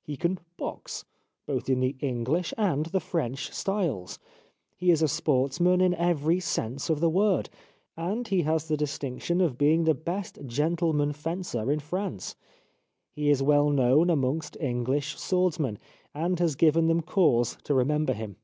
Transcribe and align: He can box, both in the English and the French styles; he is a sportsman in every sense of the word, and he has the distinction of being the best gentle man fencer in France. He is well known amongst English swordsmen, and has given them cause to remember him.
He 0.00 0.16
can 0.16 0.38
box, 0.56 1.04
both 1.44 1.68
in 1.68 1.80
the 1.80 1.94
English 2.00 2.54
and 2.56 2.86
the 2.86 2.98
French 2.98 3.52
styles; 3.52 4.18
he 4.74 4.90
is 4.90 5.02
a 5.02 5.06
sportsman 5.06 5.82
in 5.82 5.92
every 5.92 6.40
sense 6.40 6.88
of 6.88 7.00
the 7.00 7.10
word, 7.10 7.50
and 7.94 8.26
he 8.26 8.40
has 8.40 8.68
the 8.68 8.76
distinction 8.78 9.42
of 9.42 9.58
being 9.58 9.84
the 9.84 9.92
best 9.92 10.38
gentle 10.46 10.94
man 10.94 11.12
fencer 11.12 11.70
in 11.70 11.80
France. 11.80 12.36
He 13.10 13.28
is 13.28 13.42
well 13.42 13.68
known 13.68 14.08
amongst 14.08 14.56
English 14.58 15.18
swordsmen, 15.18 15.78
and 16.14 16.38
has 16.38 16.54
given 16.54 16.86
them 16.86 17.02
cause 17.02 17.58
to 17.64 17.74
remember 17.74 18.14
him. 18.14 18.36